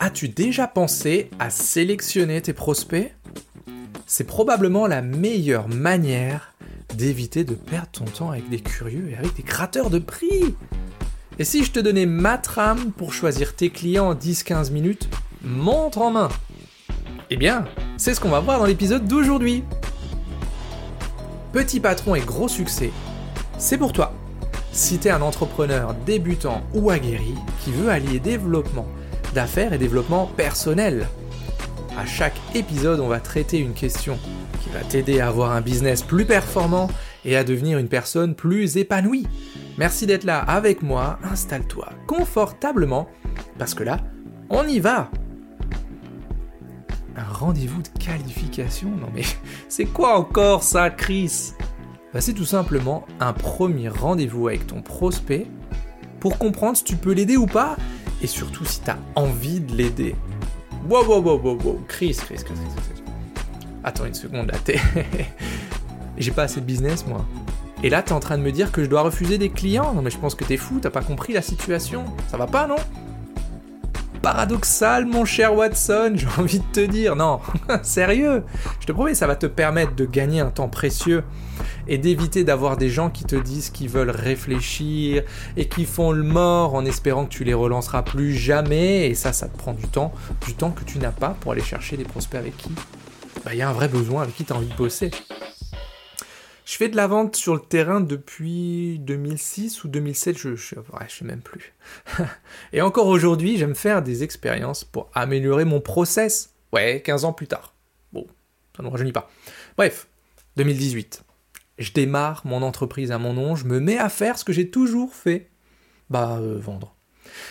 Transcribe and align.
As-tu 0.00 0.28
déjà 0.28 0.66
pensé 0.66 1.30
à 1.38 1.50
sélectionner 1.50 2.40
tes 2.40 2.52
prospects? 2.52 3.12
C'est 4.06 4.24
probablement 4.24 4.86
la 4.86 5.02
meilleure 5.02 5.68
manière 5.68 6.54
d'éviter 6.94 7.44
de 7.44 7.54
perdre 7.54 7.90
ton 7.92 8.04
temps 8.04 8.30
avec 8.30 8.48
des 8.48 8.60
curieux 8.60 9.10
et 9.10 9.16
avec 9.16 9.34
des 9.36 9.42
créateurs 9.42 9.90
de 9.90 9.98
prix. 9.98 10.54
Et 11.38 11.44
si 11.44 11.64
je 11.64 11.72
te 11.72 11.78
donnais 11.78 12.06
ma 12.06 12.38
trame 12.38 12.92
pour 12.92 13.12
choisir 13.12 13.54
tes 13.54 13.70
clients 13.70 14.08
en 14.08 14.14
10-15 14.14 14.72
minutes, 14.72 15.08
montre 15.42 15.98
en 15.98 16.10
main 16.10 16.28
Eh 17.30 17.36
bien, 17.36 17.66
c'est 17.96 18.14
ce 18.14 18.20
qu'on 18.20 18.30
va 18.30 18.40
voir 18.40 18.58
dans 18.58 18.66
l'épisode 18.66 19.06
d'aujourd'hui. 19.06 19.62
Petit 21.52 21.80
patron 21.80 22.14
et 22.14 22.20
gros 22.20 22.48
succès, 22.48 22.90
c'est 23.58 23.78
pour 23.78 23.92
toi. 23.92 24.14
Si 24.72 24.98
t'es 24.98 25.10
un 25.10 25.22
entrepreneur 25.22 25.94
débutant 26.06 26.62
ou 26.74 26.90
aguerri 26.90 27.34
qui 27.64 27.72
veut 27.72 27.88
allier 27.88 28.20
développement 28.20 28.86
d'affaires 29.34 29.72
et 29.72 29.78
développement 29.78 30.26
personnel. 30.26 31.06
À 31.98 32.06
chaque 32.06 32.36
épisode, 32.54 33.00
on 33.00 33.08
va 33.08 33.20
traiter 33.20 33.58
une 33.58 33.74
question 33.74 34.18
qui 34.62 34.70
va 34.70 34.80
t'aider 34.80 35.20
à 35.20 35.28
avoir 35.28 35.52
un 35.52 35.60
business 35.60 36.02
plus 36.02 36.24
performant 36.24 36.88
et 37.24 37.36
à 37.36 37.44
devenir 37.44 37.78
une 37.78 37.88
personne 37.88 38.34
plus 38.34 38.76
épanouie. 38.76 39.26
Merci 39.78 40.06
d'être 40.06 40.24
là 40.24 40.38
avec 40.38 40.82
moi, 40.82 41.18
installe-toi 41.22 41.88
confortablement, 42.06 43.08
parce 43.58 43.74
que 43.74 43.84
là, 43.84 43.98
on 44.50 44.66
y 44.66 44.80
va. 44.80 45.10
Un 47.16 47.32
rendez-vous 47.32 47.82
de 47.82 47.88
qualification. 47.98 48.90
Non 48.90 49.08
mais 49.14 49.22
c'est 49.68 49.86
quoi 49.86 50.18
encore 50.18 50.62
ça, 50.62 50.90
Chris? 50.90 51.52
Bah, 52.14 52.20
C'est 52.20 52.32
tout 52.32 52.44
simplement 52.44 53.04
un 53.20 53.32
premier 53.32 53.88
rendez-vous 53.88 54.48
avec 54.48 54.66
ton 54.66 54.82
prospect 54.82 55.46
pour 56.20 56.38
comprendre 56.38 56.76
si 56.76 56.84
tu 56.84 56.96
peux 56.96 57.12
l'aider 57.12 57.36
ou 57.36 57.46
pas 57.46 57.76
et 58.22 58.26
surtout 58.26 58.64
si 58.64 58.80
t'as 58.80 58.96
envie 59.14 59.60
de 59.60 59.74
l'aider. 59.74 60.14
Wow, 60.88 61.04
wow, 61.04 61.20
wow, 61.20 61.40
wow, 61.40 61.58
wow, 61.62 61.80
Chris, 61.88 62.16
Chris, 62.24 62.36
Chris, 62.36 62.54
Chris. 62.54 63.02
Attends 63.84 64.06
une 64.06 64.14
seconde, 64.14 64.50
là, 64.50 64.58
t'es... 64.58 64.78
J'ai 66.18 66.32
pas 66.32 66.44
assez 66.44 66.60
de 66.60 66.66
business, 66.66 67.06
moi. 67.06 67.24
Et 67.82 67.90
là, 67.90 68.02
t'es 68.02 68.12
en 68.12 68.20
train 68.20 68.36
de 68.38 68.42
me 68.42 68.50
dire 68.50 68.72
que 68.72 68.82
je 68.82 68.88
dois 68.88 69.02
refuser 69.02 69.38
des 69.38 69.50
clients 69.50 69.94
Non 69.94 70.02
mais 70.02 70.10
je 70.10 70.18
pense 70.18 70.34
que 70.34 70.42
t'es 70.44 70.56
fou, 70.56 70.80
t'as 70.80 70.90
pas 70.90 71.02
compris 71.02 71.32
la 71.32 71.42
situation. 71.42 72.04
Ça 72.28 72.36
va 72.36 72.46
pas, 72.46 72.66
non? 72.66 72.76
Paradoxal, 74.22 75.06
mon 75.06 75.24
cher 75.24 75.54
Watson, 75.54 76.12
j'ai 76.16 76.26
envie 76.38 76.60
de 76.60 76.64
te 76.72 76.80
dire. 76.80 77.16
Non, 77.16 77.40
sérieux. 77.82 78.44
Je 78.80 78.86
te 78.86 78.92
promets, 78.92 79.14
ça 79.14 79.26
va 79.26 79.36
te 79.36 79.46
permettre 79.46 79.94
de 79.94 80.04
gagner 80.04 80.40
un 80.40 80.50
temps 80.50 80.68
précieux 80.68 81.24
et 81.86 81.98
d'éviter 81.98 82.44
d'avoir 82.44 82.76
des 82.76 82.90
gens 82.90 83.10
qui 83.10 83.24
te 83.24 83.36
disent 83.36 83.70
qu'ils 83.70 83.88
veulent 83.88 84.10
réfléchir 84.10 85.22
et 85.56 85.68
qui 85.68 85.84
font 85.84 86.12
le 86.12 86.22
mort 86.22 86.74
en 86.74 86.84
espérant 86.84 87.24
que 87.24 87.30
tu 87.30 87.44
les 87.44 87.54
relanceras 87.54 88.02
plus 88.02 88.34
jamais. 88.34 89.08
Et 89.08 89.14
ça, 89.14 89.32
ça 89.32 89.48
te 89.48 89.56
prend 89.56 89.72
du 89.72 89.86
temps, 89.88 90.12
du 90.46 90.54
temps 90.54 90.70
que 90.70 90.84
tu 90.84 90.98
n'as 90.98 91.12
pas 91.12 91.36
pour 91.40 91.52
aller 91.52 91.62
chercher 91.62 91.96
des 91.96 92.04
prospects 92.04 92.38
avec 92.38 92.56
qui 92.56 92.70
bah, 93.44 93.54
il 93.54 93.58
y 93.58 93.62
a 93.62 93.68
un 93.68 93.72
vrai 93.72 93.88
besoin, 93.88 94.22
avec 94.22 94.36
qui 94.36 94.44
tu 94.44 94.52
as 94.52 94.56
envie 94.56 94.68
de 94.68 94.74
bosser. 94.74 95.10
Je 96.68 96.76
fais 96.76 96.90
de 96.90 96.96
la 96.96 97.06
vente 97.06 97.34
sur 97.34 97.54
le 97.54 97.62
terrain 97.62 98.02
depuis 98.02 98.98
2006 98.98 99.84
ou 99.84 99.88
2007, 99.88 100.36
je, 100.36 100.54
je 100.54 100.74
sais 101.08 101.24
même 101.24 101.40
plus. 101.40 101.74
et 102.74 102.82
encore 102.82 103.06
aujourd'hui, 103.06 103.56
j'aime 103.56 103.74
faire 103.74 104.02
des 104.02 104.22
expériences 104.22 104.84
pour 104.84 105.10
améliorer 105.14 105.64
mon 105.64 105.80
process. 105.80 106.52
Ouais, 106.74 107.00
15 107.00 107.24
ans 107.24 107.32
plus 107.32 107.46
tard. 107.46 107.74
Bon, 108.12 108.26
ça 108.76 108.82
ne 108.82 108.88
rajeunit 108.88 109.12
pas. 109.12 109.30
Bref, 109.78 110.08
2018 110.56 111.24
je 111.78 111.92
démarre 111.92 112.42
mon 112.44 112.60
entreprise 112.62 113.12
à 113.12 113.18
mon 113.18 113.32
nom, 113.32 113.54
je 113.54 113.64
me 113.64 113.80
mets 113.80 113.98
à 113.98 114.10
faire 114.10 114.36
ce 114.36 114.44
que 114.44 114.52
j'ai 114.52 114.68
toujours 114.68 115.14
fait. 115.14 115.48
Bah, 116.10 116.36
euh, 116.38 116.58
vendre. 116.58 116.96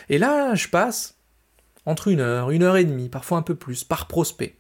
Et 0.10 0.20
là, 0.20 0.54
je 0.54 0.68
passe 0.68 1.18
entre 1.86 2.10
une 2.10 2.20
heure, 2.20 2.52
une 2.52 2.62
heure 2.62 2.78
et 2.78 2.84
demie, 2.84 3.10
parfois 3.10 3.40
un 3.40 3.42
peu 3.42 3.56
plus, 3.56 3.84
par 3.84 4.08
prospect. 4.08 4.58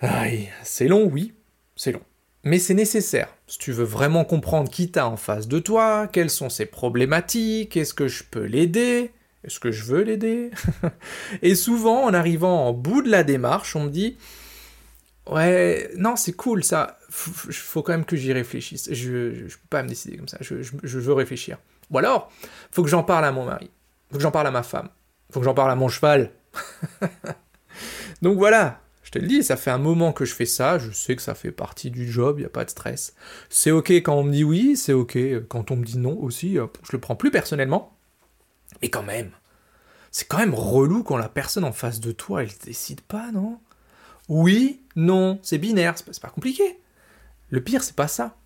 Aïe, 0.00 0.50
c'est 0.64 0.88
long, 0.88 1.04
oui, 1.04 1.32
c'est 1.76 1.92
long. 1.92 2.02
Mais 2.44 2.58
c'est 2.58 2.74
nécessaire, 2.74 3.28
si 3.46 3.58
tu 3.58 3.70
veux 3.70 3.84
vraiment 3.84 4.24
comprendre 4.24 4.68
qui 4.68 4.90
t'as 4.90 5.06
en 5.06 5.16
face 5.16 5.46
de 5.46 5.60
toi, 5.60 6.08
quelles 6.08 6.30
sont 6.30 6.48
ses 6.48 6.66
problématiques, 6.66 7.76
est-ce 7.76 7.94
que 7.94 8.08
je 8.08 8.24
peux 8.24 8.44
l'aider, 8.44 9.12
est-ce 9.44 9.60
que 9.60 9.70
je 9.70 9.84
veux 9.84 10.02
l'aider 10.02 10.50
Et 11.42 11.54
souvent, 11.54 12.02
en 12.04 12.14
arrivant 12.14 12.66
en 12.66 12.72
bout 12.72 13.02
de 13.02 13.10
la 13.10 13.22
démarche, 13.22 13.76
on 13.76 13.84
me 13.84 13.90
dit 13.90 14.16
Ouais, 15.30 15.90
non, 15.96 16.16
c'est 16.16 16.32
cool 16.32 16.64
ça. 16.64 16.98
il 17.46 17.52
faut 17.52 17.82
quand 17.82 17.92
même 17.92 18.04
que 18.04 18.16
j'y 18.16 18.32
réfléchisse. 18.32 18.88
Je, 18.92 19.46
je, 19.46 19.56
peux 19.56 19.68
pas 19.70 19.82
me 19.82 19.88
décider 19.88 20.16
comme 20.16 20.28
ça. 20.28 20.38
Je, 20.40 20.54
veux 20.54 21.12
réfléchir. 21.12 21.58
Ou 21.90 21.98
alors, 21.98 22.30
faut 22.70 22.82
que 22.82 22.88
j'en 22.88 23.04
parle 23.04 23.24
à 23.24 23.32
mon 23.32 23.44
mari. 23.44 23.70
Faut 24.10 24.16
que 24.16 24.22
j'en 24.22 24.32
parle 24.32 24.48
à 24.48 24.50
ma 24.50 24.62
femme. 24.62 24.88
Faut 25.30 25.40
que 25.40 25.44
j'en 25.44 25.54
parle 25.54 25.70
à 25.70 25.76
mon 25.76 25.88
cheval. 25.88 26.32
Donc 28.22 28.36
voilà, 28.36 28.80
je 28.91 28.91
te 29.12 29.18
le 29.18 29.28
dis, 29.28 29.44
ça 29.44 29.56
fait 29.56 29.70
un 29.70 29.78
moment 29.78 30.12
que 30.12 30.24
je 30.24 30.34
fais 30.34 30.46
ça. 30.46 30.78
Je 30.78 30.90
sais 30.90 31.14
que 31.14 31.22
ça 31.22 31.34
fait 31.34 31.52
partie 31.52 31.90
du 31.90 32.10
job, 32.10 32.38
il 32.38 32.42
y 32.42 32.46
a 32.46 32.50
pas 32.50 32.64
de 32.64 32.70
stress. 32.70 33.14
C'est 33.50 33.70
ok 33.70 33.90
quand 33.90 34.14
on 34.14 34.24
me 34.24 34.32
dit 34.32 34.44
oui, 34.44 34.76
c'est 34.76 34.92
ok 34.92 35.16
quand 35.48 35.70
on 35.70 35.76
me 35.76 35.84
dit 35.84 35.98
non 35.98 36.18
aussi. 36.20 36.54
Je 36.54 36.92
le 36.92 36.98
prends 36.98 37.16
plus 37.16 37.30
personnellement. 37.30 37.96
Mais 38.80 38.88
quand 38.88 39.02
même, 39.02 39.30
c'est 40.10 40.26
quand 40.26 40.38
même 40.38 40.54
relou 40.54 41.02
quand 41.02 41.16
la 41.16 41.28
personne 41.28 41.64
en 41.64 41.72
face 41.72 42.00
de 42.00 42.12
toi, 42.12 42.42
elle 42.42 42.50
décide 42.64 43.02
pas, 43.02 43.30
non? 43.32 43.60
Oui, 44.28 44.82
non, 44.96 45.38
c'est 45.42 45.58
binaire, 45.58 45.94
c'est 45.96 46.20
pas, 46.20 46.28
compliqué. 46.28 46.80
Le 47.50 47.62
pire, 47.62 47.82
c'est 47.82 47.96
pas 47.96 48.08
ça. 48.08 48.36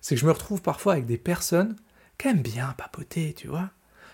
C'est 0.00 0.14
que 0.14 0.20
je 0.20 0.26
me 0.26 0.32
retrouve 0.32 0.62
parfois 0.62 0.94
avec 0.94 1.06
des 1.06 1.18
personnes 1.18 1.76
qui 2.18 2.28
aiment 2.28 2.42
bien 2.42 2.74
papoter, 2.76 3.34
tu 3.34 3.48
vois. 3.48 3.70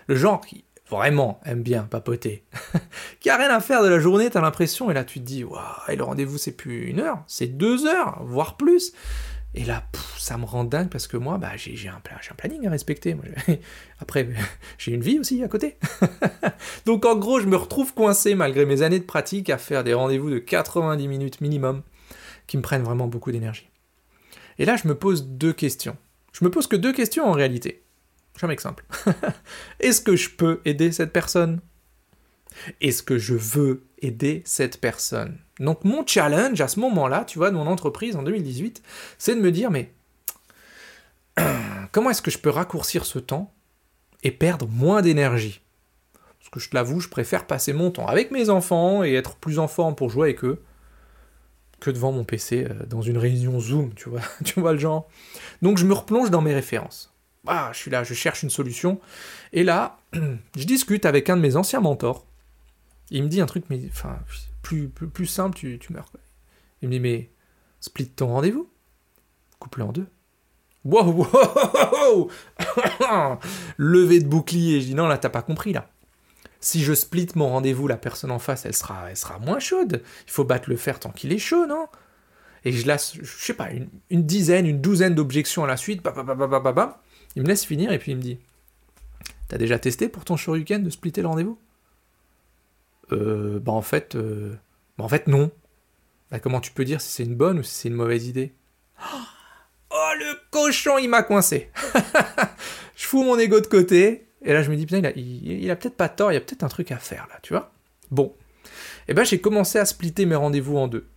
Le 0.07 0.15
genre 0.15 0.41
qui 0.41 0.63
vraiment 0.89 1.39
aime 1.45 1.61
bien 1.61 1.83
papoter. 1.83 2.43
qui 3.19 3.29
a 3.29 3.37
rien 3.37 3.49
à 3.49 3.59
faire 3.59 3.83
de 3.83 3.89
la 3.89 3.99
journée, 3.99 4.29
t'as 4.29 4.41
l'impression, 4.41 4.89
et 4.89 4.93
là 4.93 5.03
tu 5.03 5.19
te 5.19 5.25
dis, 5.25 5.43
waouh, 5.43 5.61
et 5.87 5.95
le 5.95 6.03
rendez-vous 6.03 6.37
c'est 6.37 6.51
plus 6.51 6.87
une 6.87 6.99
heure, 6.99 7.23
c'est 7.27 7.47
deux 7.47 7.85
heures, 7.85 8.21
voire 8.23 8.57
plus. 8.57 8.93
Et 9.55 9.65
là, 9.65 9.83
ça 10.17 10.37
me 10.37 10.45
rend 10.45 10.63
dingue 10.63 10.89
parce 10.89 11.07
que 11.07 11.17
moi, 11.17 11.39
bah, 11.39 11.53
j'ai 11.55 11.89
un, 11.89 11.95
un, 11.95 12.35
planning 12.35 12.67
à 12.67 12.69
respecter. 12.69 13.17
Après, 13.99 14.29
j'ai 14.77 14.91
une 14.91 15.01
vie 15.01 15.19
aussi 15.19 15.43
à 15.43 15.47
côté. 15.47 15.77
Donc 16.85 17.05
en 17.05 17.15
gros, 17.15 17.39
je 17.39 17.47
me 17.47 17.55
retrouve 17.55 17.93
coincé 17.93 18.35
malgré 18.35 18.65
mes 18.65 18.83
années 18.83 18.99
de 18.99 19.05
pratique 19.05 19.49
à 19.49 19.57
faire 19.57 19.83
des 19.83 19.95
rendez-vous 19.95 20.29
de 20.29 20.37
90 20.37 21.07
minutes 21.07 21.41
minimum 21.41 21.81
qui 22.45 22.57
me 22.57 22.61
prennent 22.61 22.83
vraiment 22.83 23.07
beaucoup 23.07 23.31
d'énergie. 23.31 23.69
Et 24.59 24.65
là, 24.65 24.75
je 24.75 24.87
me 24.87 24.93
pose 24.93 25.25
deux 25.25 25.53
questions. 25.53 25.97
Je 26.31 26.45
me 26.45 26.51
pose 26.51 26.67
que 26.67 26.75
deux 26.75 26.93
questions 26.93 27.25
en 27.25 27.31
réalité. 27.31 27.83
Un 28.41 28.47
mec 28.47 28.61
simple. 28.61 28.85
Est-ce 29.79 30.01
que 30.01 30.15
je 30.15 30.29
peux 30.29 30.61
aider 30.65 30.91
cette 30.91 31.11
personne? 31.11 31.59
Est-ce 32.81 33.03
que 33.03 33.17
je 33.17 33.35
veux 33.35 33.83
aider 34.01 34.41
cette 34.45 34.79
personne? 34.79 35.37
Donc 35.59 35.83
mon 35.83 36.05
challenge 36.05 36.59
à 36.61 36.67
ce 36.67 36.79
moment-là, 36.79 37.25
tu 37.25 37.37
vois, 37.37 37.51
de 37.51 37.55
mon 37.55 37.67
entreprise 37.67 38.15
en 38.15 38.23
2018, 38.23 38.81
c'est 39.17 39.35
de 39.35 39.41
me 39.41 39.51
dire, 39.51 39.71
mais 39.71 39.93
comment 41.91 42.09
est-ce 42.09 42.21
que 42.21 42.31
je 42.31 42.37
peux 42.37 42.49
raccourcir 42.49 43.05
ce 43.05 43.19
temps 43.19 43.53
et 44.23 44.31
perdre 44.31 44.67
moins 44.67 45.01
d'énergie? 45.01 45.61
Parce 46.39 46.49
que 46.49 46.59
je 46.59 46.69
te 46.69 46.75
l'avoue, 46.75 47.01
je 47.01 47.09
préfère 47.09 47.45
passer 47.45 47.73
mon 47.73 47.91
temps 47.91 48.07
avec 48.07 48.31
mes 48.31 48.49
enfants 48.49 49.03
et 49.03 49.13
être 49.13 49.35
plus 49.35 49.59
en 49.59 49.67
forme 49.67 49.95
pour 49.95 50.09
jouer 50.09 50.29
avec 50.29 50.43
eux 50.43 50.63
que 51.79 51.91
devant 51.91 52.11
mon 52.11 52.23
PC 52.23 52.65
euh, 52.69 52.85
dans 52.85 53.01
une 53.01 53.17
réunion 53.17 53.59
Zoom, 53.59 53.93
tu 53.93 54.09
vois, 54.09 54.21
tu 54.45 54.59
vois 54.59 54.73
le 54.73 54.79
genre? 54.79 55.07
Donc 55.61 55.77
je 55.77 55.85
me 55.85 55.93
replonge 55.93 56.29
dans 56.29 56.41
mes 56.41 56.53
références. 56.53 57.13
Ah, 57.49 57.71
je 57.73 57.79
suis 57.79 57.91
là, 57.91 58.03
je 58.03 58.13
cherche 58.13 58.43
une 58.43 58.49
solution. 58.49 58.99
Et 59.53 59.63
là, 59.63 59.97
je 60.13 60.63
discute 60.63 61.05
avec 61.05 61.29
un 61.29 61.35
de 61.35 61.41
mes 61.41 61.55
anciens 61.55 61.81
mentors 61.81 62.25
il 63.11 63.23
me 63.23 63.27
dit 63.27 63.41
un 63.41 63.45
truc, 63.45 63.65
mais 63.69 63.79
enfin, 63.89 64.19
plus, 64.61 64.87
plus, 64.89 65.25
simple, 65.25 65.55
tu, 65.55 65.79
tu 65.79 65.93
meurs. 65.93 66.11
Il 66.81 66.89
me 66.89 66.93
dit, 66.93 66.99
mais 66.99 67.29
split 67.79 68.09
ton 68.09 68.27
rendez-vous, 68.27 68.69
coupe-le 69.59 69.83
en 69.83 69.91
deux. 69.91 70.07
Wow, 70.85 71.27
wow, 71.27 72.29
Levé 73.77 74.19
de 74.19 74.27
bouclier. 74.27 74.81
Je 74.81 74.87
dis, 74.87 74.95
non, 74.95 75.07
là, 75.07 75.17
t'as 75.17 75.29
pas 75.29 75.41
compris, 75.41 75.73
là. 75.73 75.89
Si 76.61 76.83
je 76.83 76.93
split 76.93 77.27
mon 77.35 77.49
rendez-vous, 77.49 77.87
la 77.87 77.97
personne 77.97 78.31
en 78.31 78.39
face, 78.39 78.65
elle 78.65 78.75
sera, 78.75 79.09
elle 79.09 79.17
sera 79.17 79.39
moins 79.39 79.59
chaude. 79.59 80.03
Il 80.27 80.31
faut 80.31 80.43
battre 80.43 80.69
le 80.69 80.75
fer 80.77 80.99
tant 80.99 81.09
qu'il 81.09 81.31
est 81.33 81.39
chaud, 81.39 81.65
non? 81.65 81.87
Et 82.65 82.73
je 82.73 82.85
laisse, 82.85 83.13
je 83.15 83.45
sais 83.45 83.53
pas, 83.53 83.69
une, 84.09 84.23
dizaine, 84.23 84.65
une 84.65 84.81
douzaine 84.81 85.15
d'objections 85.15 85.63
à 85.63 85.67
la 85.67 85.77
suite. 85.77 86.01
Il 87.35 87.43
me 87.43 87.47
laisse 87.47 87.65
finir 87.65 87.91
et 87.91 87.99
puis 87.99 88.11
il 88.11 88.17
me 88.17 88.21
dit 88.21 88.39
T'as 89.47 89.57
déjà 89.57 89.79
testé 89.79 90.09
pour 90.09 90.25
ton 90.25 90.37
shuriken 90.37 90.83
de 90.83 90.89
splitter 90.89 91.21
le 91.21 91.27
rendez-vous? 91.27 91.59
Euh, 93.11 93.59
bah 93.59 93.71
en 93.71 93.81
fait, 93.81 94.15
euh, 94.15 94.55
bah 94.97 95.03
en 95.03 95.09
fait 95.09 95.27
non. 95.27 95.51
Bah 96.31 96.39
comment 96.39 96.61
tu 96.61 96.71
peux 96.71 96.85
dire 96.85 97.01
si 97.01 97.09
c'est 97.09 97.23
une 97.23 97.35
bonne 97.35 97.59
ou 97.59 97.63
si 97.63 97.73
c'est 97.73 97.87
une 97.89 97.95
mauvaise 97.95 98.27
idée? 98.27 98.53
Oh 99.91 100.11
le 100.19 100.35
cochon, 100.51 100.99
il 100.99 101.09
m'a 101.09 101.23
coincé. 101.23 101.71
je 102.95 103.07
fous 103.07 103.23
mon 103.23 103.39
ego 103.39 103.59
de 103.59 103.65
côté 103.65 104.27
et 104.43 104.53
là 104.53 104.61
je 104.61 104.69
me 104.69 104.75
dis 104.75 104.85
putain 104.85 104.99
il 105.15 105.71
a, 105.71 105.75
peut-être 105.75 105.97
pas 105.97 106.09
tort, 106.09 106.31
il 106.31 106.35
y 106.35 106.37
a 106.37 106.41
peut-être 106.41 106.61
un 106.61 106.67
truc 106.67 106.91
à 106.91 106.97
faire 106.97 107.25
là, 107.27 107.39
tu 107.41 107.53
vois? 107.53 107.71
Bon, 108.11 108.35
et 108.65 109.11
eh 109.11 109.13
ben 109.15 109.23
j'ai 109.23 109.41
commencé 109.41 109.79
à 109.79 109.85
splitter 109.85 110.27
mes 110.27 110.35
rendez-vous 110.35 110.77
en 110.77 110.87
deux. 110.87 111.07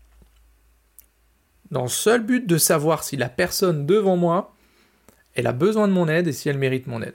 Dans 1.70 1.82
le 1.82 1.88
seul 1.88 2.22
but 2.22 2.46
de 2.46 2.56
savoir 2.56 3.04
si 3.04 3.18
la 3.18 3.28
personne 3.28 3.84
devant 3.84 4.16
moi, 4.16 4.54
elle 5.34 5.46
a 5.46 5.52
besoin 5.52 5.88
de 5.88 5.92
mon 5.92 6.08
aide 6.08 6.28
et 6.28 6.32
si 6.32 6.48
elle 6.48 6.58
mérite 6.58 6.86
mon 6.86 7.02
aide. 7.02 7.14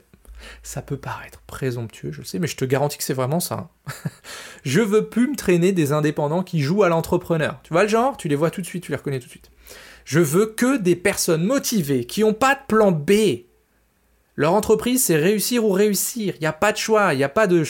Ça 0.62 0.82
peut 0.82 0.96
paraître 0.96 1.40
présomptueux, 1.46 2.12
je 2.12 2.18
le 2.18 2.24
sais, 2.24 2.38
mais 2.38 2.46
je 2.46 2.56
te 2.56 2.64
garantis 2.64 2.98
que 2.98 3.04
c'est 3.04 3.14
vraiment 3.14 3.40
ça. 3.40 3.70
Hein. 3.86 3.92
Je 4.64 4.80
veux 4.80 5.08
plus 5.08 5.28
me 5.28 5.36
traîner 5.36 5.72
des 5.72 5.92
indépendants 5.92 6.42
qui 6.42 6.60
jouent 6.60 6.82
à 6.82 6.88
l'entrepreneur. 6.88 7.58
Tu 7.62 7.72
vois 7.72 7.82
le 7.82 7.88
genre? 7.88 8.16
Tu 8.16 8.28
les 8.28 8.36
vois 8.36 8.50
tout 8.50 8.60
de 8.60 8.66
suite, 8.66 8.84
tu 8.84 8.92
les 8.92 8.96
reconnais 8.96 9.18
tout 9.18 9.26
de 9.26 9.30
suite. 9.30 9.50
Je 10.04 10.20
veux 10.20 10.46
que 10.46 10.76
des 10.78 10.96
personnes 10.96 11.44
motivées, 11.44 12.04
qui 12.04 12.20
n'ont 12.20 12.34
pas 12.34 12.54
de 12.54 12.60
plan 12.66 12.92
B. 12.92 13.12
Leur 14.36 14.54
entreprise, 14.54 15.04
c'est 15.04 15.16
réussir 15.16 15.64
ou 15.64 15.70
réussir. 15.70 16.34
Il 16.36 16.40
n'y 16.40 16.46
a 16.46 16.52
pas 16.52 16.72
de 16.72 16.76
choix, 16.76 17.12
il 17.12 17.24
a 17.24 17.28
pas 17.28 17.48
de... 17.48 17.64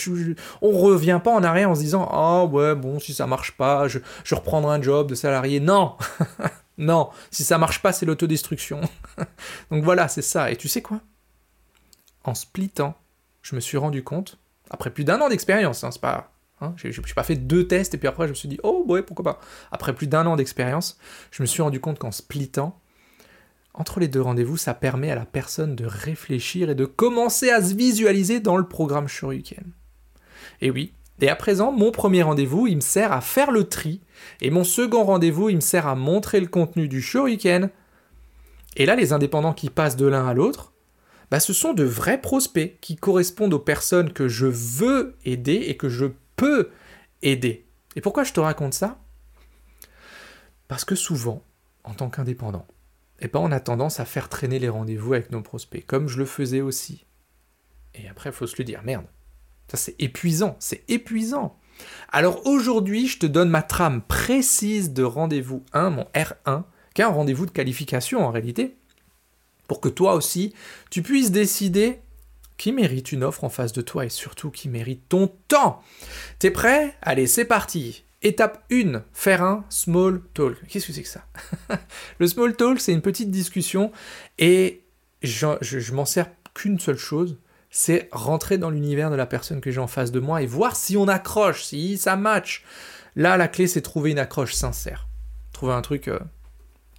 On 0.61 0.71
revient 0.71 1.21
pas 1.23 1.33
en 1.33 1.43
arrière 1.43 1.71
en 1.71 1.75
se 1.75 1.81
disant 1.81 2.09
«Oh 2.13 2.49
ouais, 2.53 2.75
bon, 2.75 3.01
si 3.01 3.15
ça 3.15 3.27
marche 3.27 3.57
pas, 3.57 3.89
je 3.89 4.35
reprendrai 4.35 4.77
un 4.77 4.83
job 4.83 5.09
de 5.09 5.15
salarié.» 5.15 5.61
Non 5.61 5.97
Non, 6.79 7.11
si 7.31 7.45
ça 7.45 7.59
marche 7.59 7.83
pas, 7.83 7.93
c'est 7.93 8.07
l'autodestruction. 8.07 8.81
Donc 9.71 9.85
voilà, 9.85 10.09
c'est 10.09 10.23
ça. 10.23 10.51
Et 10.51 10.57
tu 10.57 10.69
sais 10.69 10.81
quoi? 10.81 11.01
En 12.25 12.35
splittant, 12.35 12.97
je 13.43 13.57
me 13.57 13.61
suis 13.61 13.77
rendu 13.77 14.05
compte, 14.05 14.39
après 14.71 14.91
plus 14.91 15.05
d'un 15.05 15.21
an 15.21 15.29
d'expérience, 15.29 15.85
hein, 15.85 15.91
c'est 15.91 16.01
pas... 16.01 16.33
Hein, 16.61 16.75
je 16.77 16.89
n'ai 16.89 17.15
pas 17.15 17.23
fait 17.23 17.37
deux 17.37 17.69
tests 17.69 17.95
et 17.95 17.99
puis 17.99 18.09
après 18.09 18.27
je 18.27 18.31
me 18.31 18.35
suis 18.35 18.49
dit 18.49 18.59
«Oh 18.65 18.85
ouais, 18.89 19.03
pourquoi 19.03 19.25
pas?» 19.25 19.41
Après 19.71 19.95
plus 19.95 20.09
d'un 20.09 20.27
an 20.27 20.35
d'expérience, 20.35 20.99
je 21.31 21.41
me 21.43 21.47
suis 21.47 21.63
rendu 21.63 21.79
compte 21.79 22.01
qu'en 22.01 22.11
splittant, 22.11 22.81
entre 23.75 24.01
les 24.01 24.09
deux 24.09 24.21
rendez-vous, 24.21 24.57
ça 24.57 24.75
permet 24.75 25.13
à 25.13 25.15
la 25.15 25.25
personne 25.25 25.77
de 25.77 25.87
réfléchir 25.87 26.69
et 26.69 26.75
de 26.75 26.85
commencer 26.85 27.51
à 27.51 27.63
se 27.63 27.75
visualiser 27.75 28.41
dans 28.41 28.57
le 28.57 28.67
programme 28.67 29.07
Shoryuken. 29.07 29.73
Et 30.61 30.73
oui, 30.73 30.93
et 31.21 31.29
à 31.29 31.37
présent, 31.37 31.73
mon 31.73 31.91
premier 31.91 32.23
rendez-vous, 32.23 32.67
il 32.67 32.77
me 32.77 32.81
sert 32.81 33.13
à 33.13 33.21
faire 33.21 33.51
le 33.51 33.65
tri, 33.65 34.01
et 34.41 34.51
mon 34.51 34.65
second 34.65 35.05
rendez-vous, 35.05 35.49
il 35.49 35.57
me 35.57 35.61
sert 35.61 35.87
à 35.87 35.95
montrer 35.95 36.41
le 36.41 36.47
contenu 36.47 36.89
du 36.89 37.03
Shoryuken. 37.03 37.71
Et 38.77 38.87
là, 38.87 38.95
les 38.95 39.13
indépendants 39.13 39.55
qui 39.55 39.71
passent 39.71 39.97
de 39.97 40.07
l'un 40.07 40.27
à 40.29 40.35
l'autre, 40.35 40.73
bah, 41.31 41.41
ce 41.41 41.53
sont 41.53 41.75
de 41.75 41.85
vrais 41.85 42.21
prospects 42.21 42.79
qui 42.81 42.97
correspondent 42.97 43.55
aux 43.55 43.59
personnes 43.59 44.13
que 44.13 44.29
je 44.29 44.47
veux 44.47 45.17
aider 45.25 45.65
et 45.67 45.77
que 45.77 45.89
je 45.89 46.07
peux 46.37 46.71
aider. 47.23 47.67
Et 47.97 48.01
pourquoi 48.01 48.25
je 48.25 48.33
te 48.33 48.41
raconte 48.41 48.75
ça? 48.75 48.99
Parce 50.69 50.85
que 50.85 50.95
souvent, 50.95 51.43
en 51.85 51.95
tant 51.95 52.11
qu'indépendant, 52.11 52.67
eh 53.21 53.29
ben, 53.29 53.41
on 53.41 53.51
a 53.51 53.61
tendance 53.61 53.99
à 53.99 54.05
faire 54.05 54.29
traîner 54.29 54.59
les 54.59 54.69
rendez-vous 54.69 55.15
avec 55.15 55.33
nos 55.33 55.43
prospects, 55.43 55.85
comme 55.85 56.07
je 56.07 56.19
le 56.19 56.25
faisais 56.25 56.61
aussi. 56.61 57.05
Et 57.95 58.09
après, 58.09 58.31
il 58.31 58.35
faut 58.35 58.47
se 58.47 58.57
le 58.59 58.65
dire, 58.65 58.83
merde, 58.85 59.07
ça 59.71 59.77
c'est 59.77 59.95
épuisant, 59.99 60.57
c'est 60.59 60.85
épuisant. 60.89 61.57
Alors 62.11 62.47
aujourd'hui, 62.47 63.07
je 63.07 63.19
te 63.19 63.27
donne 63.27 63.51
ma 63.51 63.63
trame 63.63 64.03
précise 64.03 64.93
de 64.93 65.03
rendez-vous 65.03 65.65
1, 65.73 65.91
mon 65.91 66.07
R1, 66.15 66.65
qui 66.95 67.03
est 67.03 67.05
un 67.05 67.09
rendez-vous 67.09 67.47
de 67.47 67.51
qualification 67.51 68.27
en 68.27 68.31
réalité, 68.31 68.77
pour 69.69 69.81
que 69.81 69.89
toi 69.89 70.15
aussi, 70.15 70.55
tu 70.91 71.03
puisses 71.03 71.31
décider 71.31 72.01
qui 72.57 72.73
mérite 72.73 73.13
une 73.13 73.23
offre 73.23 73.45
en 73.45 73.49
face 73.49 73.73
de 73.73 73.81
toi 73.81 74.05
et 74.05 74.09
surtout 74.09 74.51
qui 74.51 74.69
mérite 74.69 75.09
ton 75.09 75.29
temps. 75.47 75.81
T'es 76.41 76.51
prêt? 76.51 76.95
Allez, 77.03 77.29
c'est 77.29 77.45
parti. 77.45 78.05
Étape 78.21 78.65
1, 78.73 79.05
faire 79.13 79.43
un 79.43 79.65
small 79.69 80.21
talk. 80.35 80.57
Qu'est-ce 80.67 80.89
que 80.89 80.93
c'est 80.93 81.03
que 81.03 81.09
ça? 81.09 81.25
Le 82.19 82.27
small 82.27 82.57
talk, 82.57 82.81
c'est 82.81 82.93
une 82.93 83.01
petite 83.01 83.31
discussion 83.31 83.93
et 84.39 84.83
je, 85.23 85.47
je, 85.61 85.93
m'en 85.93 86.05
sers 86.05 86.27
qu'une 86.53 86.81
seule 86.81 86.99
chose, 86.99 87.39
c'est 87.71 88.09
rentrer 88.13 88.59
dans 88.59 88.71
l'univers 88.71 89.11
de 89.11 89.17
la 89.17 89.27
personne 89.27 89.61
que 89.61 89.71
j'ai 89.71 89.81
en 89.81 89.87
face 89.87 90.13
de 90.13 90.21
moi 90.21 90.43
et 90.43 90.47
voir 90.47 90.77
si 90.77 90.97
on 90.97 91.09
accroche, 91.09 91.65
si 91.65 91.99
ça 91.99 92.17
match. 92.17 92.65
Là, 93.17 93.37
la 93.37 93.49
clé, 93.49 93.67
c'est 93.67 93.83
trouver 93.83 94.11
une 94.11 94.19
accroche 94.19 94.55
sincère. 94.55 95.09
Trouver 95.53 95.73
un 95.73 95.83
truc, 95.83 96.09
euh, 96.09 96.19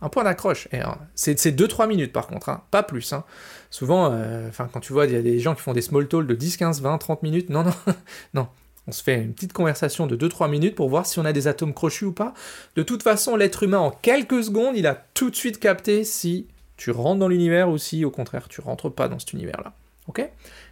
un 0.01 0.10
point 0.10 0.24
d'accroche. 0.24 0.68
Euh, 0.74 0.83
c'est 1.16 1.36
2-3 1.36 1.88
minutes 1.88 2.13
par 2.13 2.27
contre, 2.27 2.50
hein, 2.50 2.63
pas 2.71 2.83
plus. 2.83 3.13
Hein. 3.13 3.24
Souvent, 3.69 4.12
euh, 4.12 4.50
quand 4.74 4.80
tu 4.80 4.94
vois, 4.94 5.06
il 5.06 5.13
y 5.13 5.16
a 5.16 5.21
des 5.21 5.39
gens 5.39 5.56
qui 5.56 5.62
font 5.62 5.74
des 5.74 5.81
small 5.81 6.07
talk 6.07 6.27
de 6.27 6.36
10, 6.36 6.57
15, 6.57 6.81
20, 6.81 6.98
30 6.98 7.24
minutes. 7.24 7.50
Non, 7.50 7.63
non, 7.63 7.74
non. 8.33 8.48
On 8.88 8.92
se 8.92 9.04
fait 9.04 9.21
une 9.21 9.33
petite 9.33 9.54
conversation 9.54 10.07
de 10.07 10.16
2-3 10.16 10.50
minutes 10.50 10.74
pour 10.74 10.89
voir 10.89 11.06
si 11.06 11.19
on 11.19 11.25
a 11.25 11.31
des 11.31 11.48
atomes 11.48 11.75
crochus 11.75 12.06
ou 12.06 12.12
pas. 12.12 12.33
De 12.75 12.81
toute 12.81 13.04
façon, 13.04 13.36
l'être 13.36 13.62
humain, 13.62 13.77
en 13.77 13.92
quelques 13.92 14.44
secondes, 14.44 14.75
il 14.75 14.88
a 14.88 14.95
tout 15.13 15.30
de 15.30 15.36
suite 15.36 15.60
capté 15.60 16.04
si 16.04 16.48
tu 16.75 16.89
rentres 16.89 17.19
dans 17.19 17.27
l'univers 17.27 17.69
ou 17.69 17.77
si, 17.77 18.04
au 18.04 18.10
contraire, 18.10 18.48
tu 18.48 18.62
rentres 18.62 18.92
pas 18.92 19.07
dans 19.07 19.19
cet 19.19 19.33
univers-là. 19.33 19.74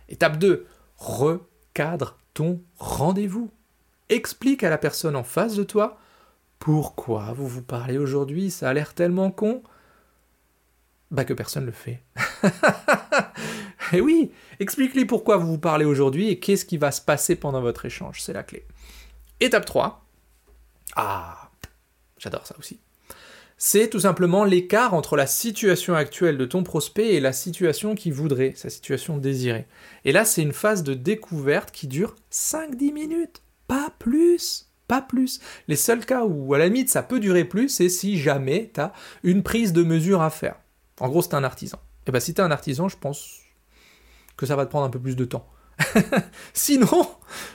Étape 0.09 0.37
2, 0.37 0.65
recadre 0.97 2.17
ton 2.33 2.61
rendez-vous. 2.77 3.51
Explique 4.09 4.63
à 4.63 4.69
la 4.69 4.77
personne 4.77 5.15
en 5.15 5.23
face 5.23 5.55
de 5.55 5.63
toi 5.63 5.97
pourquoi 6.59 7.33
vous 7.33 7.47
vous 7.47 7.61
parlez 7.61 7.97
aujourd'hui, 7.97 8.51
ça 8.51 8.69
a 8.69 8.73
l'air 8.73 8.93
tellement 8.93 9.31
con. 9.31 9.63
Bah 11.11 11.23
que 11.23 11.33
personne 11.33 11.65
le 11.65 11.71
fait. 11.71 12.03
Et 12.43 12.47
eh 13.93 14.01
oui, 14.01 14.31
explique-lui 14.59 15.05
pourquoi 15.05 15.37
vous 15.37 15.47
vous 15.47 15.59
parlez 15.59 15.85
aujourd'hui 15.85 16.29
et 16.29 16.39
qu'est-ce 16.39 16.65
qui 16.65 16.77
va 16.77 16.91
se 16.91 17.01
passer 17.01 17.35
pendant 17.35 17.61
votre 17.61 17.85
échange, 17.85 18.21
c'est 18.21 18.33
la 18.33 18.43
clé. 18.43 18.65
Étape 19.39 19.65
3. 19.65 20.03
Ah, 20.95 21.51
j'adore 22.17 22.45
ça 22.45 22.55
aussi. 22.59 22.79
C'est 23.59 23.89
tout 23.89 24.00
simplement 24.00 24.44
l'écart 24.44 24.94
entre 24.94 25.15
la 25.15 25.25
situation 25.25 25.95
actuelle 25.95 26.38
de 26.38 26.45
ton 26.45 26.62
prospect 26.62 27.15
et 27.15 27.19
la 27.19 27.33
situation 27.33 27.95
qu'il 27.95 28.13
voudrait, 28.13 28.54
sa 28.56 28.69
situation 28.69 29.18
désirée. 29.18 29.65
Et 30.06 30.12
là, 30.12 30.25
c'est 30.25 30.44
une 30.44 30.54
phase 30.54 30.83
de 30.83 30.94
découverte 30.94 31.71
qui 31.71 31.88
dure 31.88 32.15
5-10 32.31 32.94
minutes, 32.94 33.42
pas 33.68 33.92
plus 33.98 34.68
pas 34.88 35.01
plus. 35.01 35.42
Les 35.68 35.75
seuls 35.75 36.06
cas 36.06 36.24
où, 36.24 36.54
à 36.54 36.57
la 36.57 36.68
limite, 36.68 36.89
ça 36.89 37.04
peut 37.04 37.19
durer 37.19 37.44
plus, 37.44 37.69
c'est 37.69 37.89
si 37.89 38.18
jamais 38.18 38.71
tu 38.74 38.81
une 39.24 39.44
prise 39.44 39.74
de 39.74 39.83
mesure 39.83 40.21
à 40.21 40.30
faire. 40.30 40.56
En 41.00 41.09
gros, 41.09 41.21
c'est 41.21 41.33
un 41.33 41.44
artisan. 41.44 41.77
Et 42.07 42.12
bien, 42.12 42.19
si 42.19 42.33
tu 42.33 42.42
un 42.42 42.51
artisan, 42.51 42.88
je 42.88 42.98
pense 42.98 43.42
que 44.38 44.45
ça 44.45 44.56
va 44.56 44.65
te 44.65 44.69
prendre 44.69 44.86
un 44.86 44.89
peu 44.89 45.00
plus 45.00 45.15
de 45.15 45.25
temps. 45.25 45.48
sinon, 46.53 47.07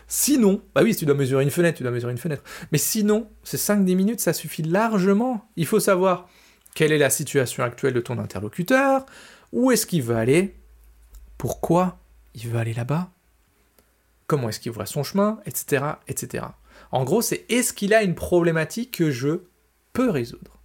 sinon, 0.06 0.62
bah 0.74 0.82
oui, 0.82 0.92
si 0.92 1.00
tu 1.00 1.06
dois 1.06 1.14
mesurer 1.14 1.42
une 1.42 1.50
fenêtre, 1.50 1.78
tu 1.78 1.82
dois 1.82 1.92
mesurer 1.92 2.12
une 2.12 2.18
fenêtre. 2.18 2.42
Mais 2.70 2.78
sinon, 2.78 3.28
ces 3.42 3.56
5-10 3.56 3.96
minutes, 3.96 4.20
ça 4.20 4.32
suffit 4.32 4.62
largement. 4.62 5.48
Il 5.56 5.66
faut 5.66 5.80
savoir 5.80 6.28
quelle 6.74 6.92
est 6.92 6.98
la 6.98 7.10
situation 7.10 7.64
actuelle 7.64 7.94
de 7.94 8.00
ton 8.00 8.18
interlocuteur, 8.18 9.06
où 9.52 9.70
est-ce 9.70 9.86
qu'il 9.86 10.02
veut 10.02 10.16
aller, 10.16 10.56
pourquoi 11.38 11.98
il 12.34 12.48
veut 12.48 12.58
aller 12.58 12.74
là-bas, 12.74 13.10
comment 14.26 14.48
est-ce 14.48 14.60
qu'il 14.60 14.72
voit 14.72 14.86
son 14.86 15.02
chemin, 15.02 15.40
etc., 15.44 15.84
etc. 16.08 16.46
En 16.90 17.04
gros, 17.04 17.22
c'est 17.22 17.44
est-ce 17.50 17.72
qu'il 17.72 17.92
a 17.94 18.02
une 18.02 18.14
problématique 18.14 18.96
que 18.96 19.10
je 19.10 19.40
peux 19.92 20.10
résoudre? 20.10 20.58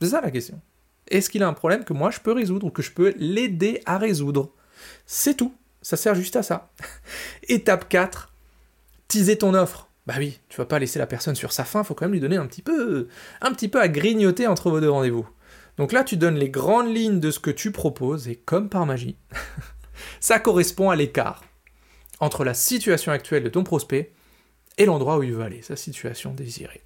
C'est 0.00 0.08
ça 0.08 0.20
la 0.20 0.30
question. 0.30 0.60
Est-ce 1.08 1.28
qu'il 1.28 1.42
a 1.42 1.48
un 1.48 1.52
problème 1.52 1.84
que 1.84 1.92
moi 1.92 2.10
je 2.10 2.20
peux 2.20 2.32
résoudre 2.32 2.66
ou 2.66 2.70
que 2.70 2.82
je 2.82 2.92
peux 2.92 3.12
l'aider 3.18 3.82
à 3.84 3.98
résoudre? 3.98 4.52
C'est 5.06 5.34
tout. 5.36 5.54
Ça 5.82 5.96
sert 5.96 6.14
juste 6.14 6.36
à 6.36 6.42
ça. 6.42 6.72
Étape 7.48 7.88
4, 7.88 8.32
teaser 9.08 9.38
ton 9.38 9.54
offre. 9.54 9.88
Bah 10.06 10.14
oui, 10.18 10.40
tu 10.48 10.56
vas 10.56 10.64
pas 10.64 10.78
laisser 10.78 10.98
la 10.98 11.06
personne 11.06 11.36
sur 11.36 11.52
sa 11.52 11.64
faim, 11.64 11.84
faut 11.84 11.94
quand 11.94 12.06
même 12.06 12.12
lui 12.12 12.20
donner 12.20 12.36
un 12.36 12.46
petit 12.46 12.62
peu, 12.62 13.08
un 13.40 13.52
petit 13.52 13.68
peu 13.68 13.80
à 13.80 13.88
grignoter 13.88 14.46
entre 14.46 14.70
vos 14.70 14.80
deux 14.80 14.90
rendez-vous. 14.90 15.28
Donc 15.76 15.92
là, 15.92 16.02
tu 16.04 16.16
donnes 16.16 16.36
les 16.36 16.50
grandes 16.50 16.94
lignes 16.94 17.20
de 17.20 17.30
ce 17.30 17.38
que 17.38 17.50
tu 17.50 17.70
proposes 17.70 18.28
et 18.28 18.36
comme 18.36 18.68
par 18.68 18.84
magie, 18.84 19.16
ça 20.20 20.38
correspond 20.38 20.90
à 20.90 20.96
l'écart 20.96 21.44
entre 22.20 22.44
la 22.44 22.54
situation 22.54 23.12
actuelle 23.12 23.42
de 23.42 23.48
ton 23.48 23.64
prospect 23.64 24.12
et 24.78 24.86
l'endroit 24.86 25.18
où 25.18 25.22
il 25.22 25.32
veut 25.32 25.42
aller, 25.42 25.62
sa 25.62 25.76
situation 25.76 26.32
désirée. 26.32 26.82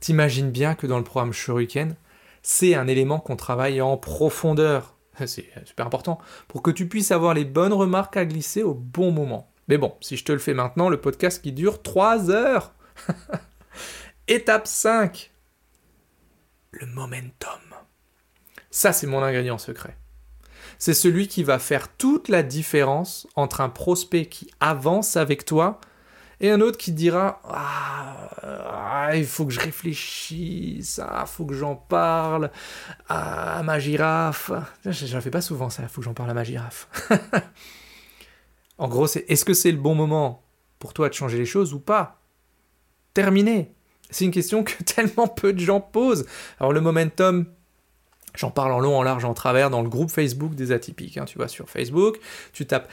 T'imagines 0.00 0.50
bien 0.50 0.74
que 0.74 0.86
dans 0.86 0.98
le 0.98 1.04
programme 1.04 1.32
Shuriken, 1.32 1.94
c'est 2.42 2.74
un 2.74 2.86
élément 2.86 3.20
qu'on 3.20 3.36
travaille 3.36 3.80
en 3.80 3.96
profondeur. 3.96 4.96
C'est 5.26 5.50
super 5.64 5.86
important 5.86 6.18
pour 6.48 6.62
que 6.62 6.70
tu 6.70 6.88
puisses 6.88 7.10
avoir 7.10 7.34
les 7.34 7.44
bonnes 7.44 7.72
remarques 7.72 8.16
à 8.16 8.24
glisser 8.24 8.62
au 8.62 8.74
bon 8.74 9.12
moment. 9.12 9.50
Mais 9.68 9.78
bon, 9.78 9.94
si 10.00 10.16
je 10.16 10.24
te 10.24 10.32
le 10.32 10.38
fais 10.38 10.54
maintenant, 10.54 10.88
le 10.88 11.00
podcast 11.00 11.42
qui 11.42 11.52
dure 11.52 11.82
3 11.82 12.30
heures. 12.30 12.74
Étape 14.28 14.66
5. 14.66 15.30
Le 16.72 16.86
momentum. 16.86 17.60
Ça, 18.70 18.92
c'est 18.92 19.06
mon 19.06 19.22
ingrédient 19.22 19.58
secret. 19.58 19.96
C'est 20.78 20.94
celui 20.94 21.28
qui 21.28 21.42
va 21.42 21.58
faire 21.58 21.88
toute 21.96 22.28
la 22.28 22.42
différence 22.42 23.26
entre 23.36 23.60
un 23.60 23.68
prospect 23.68 24.26
qui 24.26 24.50
avance 24.60 25.16
avec 25.16 25.44
toi 25.44 25.80
et 26.40 26.50
un 26.50 26.60
autre 26.60 26.78
qui 26.78 26.92
dira 26.92 27.40
ah, 27.44 29.10
il 29.14 29.26
faut 29.26 29.46
que 29.46 29.52
je 29.52 29.60
réfléchisse, 29.60 31.00
ah, 31.02 31.26
faut 31.26 31.44
que 31.44 31.54
j'en 31.54 31.76
parle 31.76 32.50
à 33.08 33.62
ma 33.62 33.78
girafe. 33.78 34.50
Je 34.84 35.16
ne 35.16 35.20
fais 35.20 35.30
pas 35.30 35.42
souvent 35.42 35.70
ça, 35.70 35.82
il 35.82 35.88
faut 35.88 36.00
que 36.00 36.04
j'en 36.04 36.14
parle 36.14 36.30
à 36.30 36.34
ma 36.34 36.44
girafe. 36.44 36.88
en 38.78 38.88
gros, 38.88 39.06
est-ce 39.06 39.44
que 39.44 39.54
c'est 39.54 39.72
le 39.72 39.78
bon 39.78 39.94
moment 39.94 40.42
pour 40.78 40.94
toi 40.94 41.08
de 41.08 41.14
changer 41.14 41.38
les 41.38 41.46
choses 41.46 41.74
ou 41.74 41.80
pas? 41.80 42.20
Terminé. 43.14 43.74
C'est 44.10 44.24
une 44.24 44.30
question 44.30 44.64
que 44.64 44.82
tellement 44.84 45.28
peu 45.28 45.52
de 45.52 45.60
gens 45.60 45.80
posent. 45.80 46.26
Alors 46.58 46.72
le 46.72 46.80
momentum, 46.80 47.46
J'en 48.36 48.50
parle 48.50 48.72
en 48.72 48.78
long, 48.78 48.96
en 48.96 49.02
large, 49.02 49.24
en 49.24 49.34
travers 49.34 49.70
dans 49.70 49.82
le 49.82 49.88
groupe 49.88 50.10
Facebook 50.10 50.54
des 50.54 50.72
atypiques. 50.72 51.16
Hein, 51.16 51.24
tu 51.24 51.38
vois, 51.38 51.48
sur 51.48 51.68
Facebook, 51.68 52.20
tu 52.52 52.66
tapes 52.66 52.88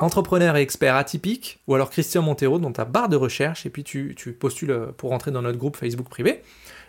entrepreneur 0.00 0.56
et 0.56 0.62
expert 0.62 0.96
atypique, 0.96 1.60
ou 1.66 1.74
alors 1.74 1.90
Christian 1.90 2.22
Montero 2.22 2.58
dans 2.58 2.72
ta 2.72 2.84
barre 2.84 3.08
de 3.08 3.16
recherche, 3.16 3.66
et 3.66 3.70
puis 3.70 3.84
tu, 3.84 4.14
postules 4.38 4.92
pour 4.96 5.10
rentrer 5.10 5.30
dans 5.30 5.42
notre 5.42 5.58
groupe 5.58 5.76
Facebook 5.76 6.08
privé. 6.08 6.42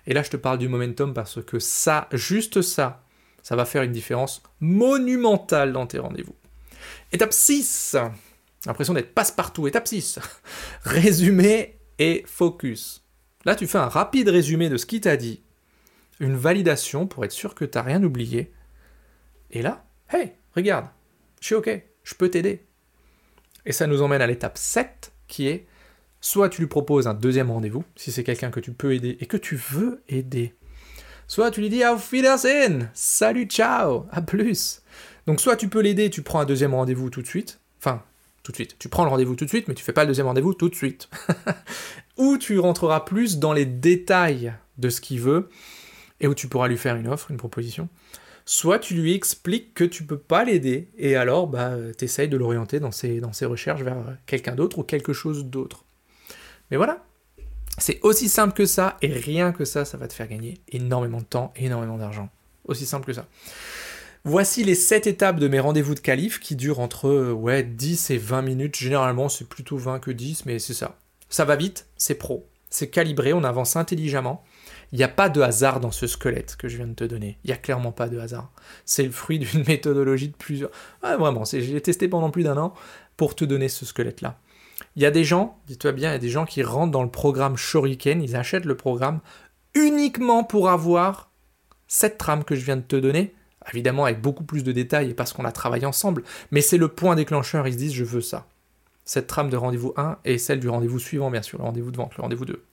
Et 0.07 0.13
là, 0.13 0.23
je 0.23 0.29
te 0.29 0.37
parle 0.37 0.57
du 0.57 0.67
momentum 0.67 1.13
parce 1.13 1.43
que 1.43 1.59
ça, 1.59 2.07
juste 2.11 2.61
ça, 2.61 3.03
ça 3.43 3.55
va 3.55 3.65
faire 3.65 3.83
une 3.83 3.91
différence 3.91 4.41
monumentale 4.59 5.73
dans 5.73 5.85
tes 5.87 5.99
rendez-vous. 5.99 6.35
Étape 7.11 7.33
6. 7.33 7.97
L'impression 8.65 8.93
d'être 8.93 9.13
passe-partout. 9.13 9.67
Étape 9.67 9.87
6. 9.87 10.19
Résumer 10.83 11.79
et 11.99 12.23
focus. 12.25 13.03
Là, 13.45 13.55
tu 13.55 13.67
fais 13.67 13.77
un 13.77 13.87
rapide 13.87 14.29
résumé 14.29 14.69
de 14.69 14.77
ce 14.77 14.85
qu'il 14.85 15.01
t'a 15.01 15.17
dit, 15.17 15.41
une 16.19 16.35
validation 16.35 17.07
pour 17.07 17.25
être 17.25 17.31
sûr 17.31 17.55
que 17.55 17.65
tu 17.65 17.77
n'as 17.77 17.83
rien 17.83 18.03
oublié. 18.03 18.51
Et 19.49 19.61
là, 19.61 19.83
hey, 20.11 20.33
regarde, 20.55 20.87
je 21.39 21.47
suis 21.47 21.55
OK, 21.55 21.69
je 22.03 22.15
peux 22.15 22.29
t'aider. 22.29 22.65
Et 23.65 23.71
ça 23.71 23.87
nous 23.87 24.01
emmène 24.01 24.21
à 24.21 24.27
l'étape 24.27 24.57
7 24.57 25.11
qui 25.27 25.47
est 25.47 25.65
soit 26.19 26.49
tu 26.49 26.61
lui 26.61 26.67
proposes 26.67 27.07
un 27.07 27.13
deuxième 27.13 27.51
rendez-vous, 27.51 27.83
si 27.95 28.11
c'est 28.11 28.23
quelqu'un 28.23 28.51
que 28.51 28.59
tu 28.59 28.71
peux 28.71 28.93
aider 28.93 29.17
et 29.19 29.25
que 29.25 29.37
tu 29.37 29.55
veux 29.55 30.01
aider. 30.07 30.53
Soit 31.27 31.51
tu 31.51 31.61
lui 31.61 31.69
dis 31.69 31.83
Auf 31.85 32.11
Wiedersehen, 32.11 32.89
salut, 32.93 33.45
ciao, 33.45 34.05
à 34.11 34.21
plus. 34.21 34.81
Donc 35.25 35.39
soit 35.39 35.55
tu 35.55 35.67
peux 35.67 35.81
l'aider, 35.81 36.09
tu 36.09 36.21
prends 36.21 36.39
un 36.39 36.45
deuxième 36.45 36.73
rendez-vous 36.73 37.09
tout 37.09 37.21
de 37.21 37.27
suite, 37.27 37.59
enfin 37.79 38.03
tout 38.43 38.51
de 38.51 38.57
suite, 38.57 38.75
tu 38.79 38.89
prends 38.89 39.03
le 39.03 39.09
rendez-vous 39.09 39.35
tout 39.35 39.45
de 39.45 39.49
suite, 39.49 39.67
mais 39.67 39.75
tu 39.75 39.83
fais 39.83 39.93
pas 39.93 40.03
le 40.03 40.07
deuxième 40.07 40.27
rendez-vous 40.27 40.53
tout 40.53 40.69
de 40.69 40.75
suite. 40.75 41.09
Ou 42.17 42.37
tu 42.37 42.59
rentreras 42.59 43.01
plus 43.01 43.37
dans 43.37 43.53
les 43.53 43.65
détails 43.65 44.53
de 44.77 44.89
ce 44.89 44.99
qu'il 44.99 45.21
veut 45.21 45.49
et 46.19 46.27
où 46.27 46.35
tu 46.35 46.47
pourras 46.47 46.67
lui 46.67 46.77
faire 46.77 46.95
une 46.95 47.07
offre, 47.07 47.31
une 47.31 47.37
proposition. 47.37 47.89
Soit 48.53 48.79
tu 48.79 48.95
lui 48.95 49.13
expliques 49.13 49.73
que 49.73 49.85
tu 49.85 50.03
peux 50.03 50.17
pas 50.17 50.43
l'aider 50.43 50.89
et 50.97 51.15
alors 51.15 51.47
bah, 51.47 51.71
tu 51.97 52.03
essayes 52.03 52.27
de 52.27 52.35
l'orienter 52.35 52.81
dans 52.81 52.91
ses, 52.91 53.21
recherches 53.45 53.81
vers 53.81 53.95
quelqu'un 54.25 54.55
d'autre 54.55 54.79
ou 54.79 54.83
quelque 54.83 55.13
chose 55.13 55.45
d'autre. 55.45 55.85
Mais 56.69 56.75
voilà, 56.75 57.01
c'est 57.77 58.01
aussi 58.01 58.27
simple 58.27 58.53
que 58.53 58.65
ça, 58.65 58.97
et 59.01 59.07
rien 59.07 59.53
que 59.53 59.63
ça, 59.63 59.85
ça 59.85 59.97
va 59.97 60.09
te 60.09 60.13
faire 60.13 60.27
gagner 60.27 60.59
énormément 60.67 61.19
de 61.19 61.23
temps, 61.23 61.53
énormément 61.55 61.97
d'argent. 61.97 62.29
Aussi 62.65 62.85
simple 62.85 63.05
que 63.05 63.13
ça. 63.13 63.25
Voici 64.25 64.65
les 64.65 64.75
7 64.75 65.07
étapes 65.07 65.39
de 65.39 65.47
mes 65.47 65.61
rendez-vous 65.61 65.95
de 65.95 66.01
calife 66.01 66.41
qui 66.41 66.57
durent 66.57 66.81
entre 66.81 67.07
euh, 67.07 67.31
ouais, 67.31 67.63
10 67.63 68.09
et 68.09 68.17
20 68.17 68.41
minutes. 68.41 68.75
Généralement, 68.75 69.29
c'est 69.29 69.47
plutôt 69.47 69.77
20 69.77 69.99
que 69.99 70.11
10, 70.11 70.45
mais 70.45 70.59
c'est 70.59 70.73
ça. 70.73 70.99
Ça 71.29 71.45
va 71.45 71.55
vite, 71.55 71.87
c'est 71.95 72.15
pro. 72.15 72.49
C'est 72.69 72.89
calibré, 72.89 73.31
on 73.31 73.45
avance 73.45 73.77
intelligemment. 73.77 74.43
Il 74.91 74.97
n'y 74.97 75.03
a 75.03 75.09
pas 75.09 75.29
de 75.29 75.41
hasard 75.41 75.79
dans 75.79 75.91
ce 75.91 76.05
squelette 76.05 76.57
que 76.57 76.67
je 76.67 76.77
viens 76.77 76.87
de 76.87 76.93
te 76.93 77.03
donner. 77.03 77.37
Il 77.43 77.47
n'y 77.47 77.53
a 77.53 77.57
clairement 77.57 77.91
pas 77.91 78.09
de 78.09 78.19
hasard. 78.19 78.51
C'est 78.85 79.03
le 79.03 79.11
fruit 79.11 79.39
d'une 79.39 79.63
méthodologie 79.67 80.29
de 80.29 80.35
plusieurs... 80.35 80.71
Ouais, 81.03 81.15
vraiment, 81.15 81.45
je 81.45 81.57
l'ai 81.57 81.81
testé 81.81 82.07
pendant 82.07 82.29
plus 82.29 82.43
d'un 82.43 82.57
an 82.57 82.73
pour 83.15 83.35
te 83.35 83.45
donner 83.45 83.69
ce 83.69 83.85
squelette-là. 83.85 84.37
Il 84.95 85.01
y 85.01 85.05
a 85.05 85.11
des 85.11 85.23
gens, 85.23 85.59
dis-toi 85.67 85.93
bien, 85.93 86.09
il 86.09 86.13
y 86.13 86.15
a 86.15 86.19
des 86.19 86.29
gens 86.29 86.45
qui 86.45 86.63
rentrent 86.63 86.91
dans 86.91 87.03
le 87.03 87.09
programme 87.09 87.55
Shuriken, 87.55 88.21
ils 88.21 88.35
achètent 88.35 88.65
le 88.65 88.75
programme 88.75 89.21
uniquement 89.73 90.43
pour 90.43 90.69
avoir 90.69 91.31
cette 91.87 92.17
trame 92.17 92.43
que 92.43 92.55
je 92.55 92.65
viens 92.65 92.77
de 92.77 92.81
te 92.81 92.95
donner, 92.95 93.33
évidemment 93.71 94.05
avec 94.05 94.21
beaucoup 94.21 94.43
plus 94.43 94.63
de 94.63 94.71
détails 94.71 95.11
et 95.11 95.13
parce 95.13 95.33
qu'on 95.33 95.45
a 95.45 95.51
travaillé 95.51 95.85
ensemble, 95.85 96.23
mais 96.51 96.61
c'est 96.61 96.77
le 96.77 96.87
point 96.89 97.15
déclencheur, 97.15 97.67
ils 97.67 97.73
se 97.73 97.77
disent 97.77 97.93
je 97.93 98.03
veux 98.03 98.21
ça. 98.21 98.47
Cette 99.05 99.27
trame 99.27 99.49
de 99.49 99.57
rendez-vous 99.57 99.93
1 99.97 100.17
et 100.25 100.37
celle 100.37 100.59
du 100.59 100.69
rendez-vous 100.69 100.99
suivant, 100.99 101.31
bien 101.31 101.41
sûr, 101.41 101.57
le 101.59 101.63
rendez-vous 101.63 101.91
de 101.91 101.97
vente, 101.97 102.15
le 102.17 102.21
rendez-vous 102.21 102.45
2. 102.45 102.63